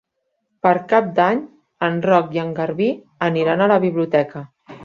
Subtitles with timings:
[0.67, 1.43] Per Cap d'Any
[1.89, 2.91] en Roc i en Garbí
[3.29, 4.47] aniran a la biblioteca.